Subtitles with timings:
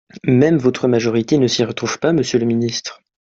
[0.25, 3.03] Même votre majorité ne s’y retrouve pas, monsieur le ministre.